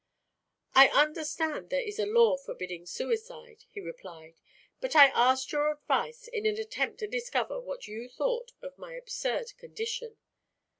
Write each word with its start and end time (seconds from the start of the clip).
"I 0.73 0.87
understand 0.87 1.69
there 1.69 1.79
is 1.87 1.99
a 1.99 2.07
law 2.07 2.35
forbidding 2.35 2.87
suicide," 2.87 3.65
he 3.69 3.79
replied. 3.79 4.39
"But 4.79 4.95
I 4.95 5.09
asked 5.09 5.51
your 5.51 5.69
advice 5.71 6.27
in 6.27 6.47
an 6.47 6.57
attempt 6.57 6.97
to 7.01 7.07
discover 7.07 7.59
what 7.59 7.87
you 7.87 8.09
thought 8.09 8.51
of 8.63 8.79
my 8.79 8.95
absurd 8.95 9.55
condition. 9.59 10.17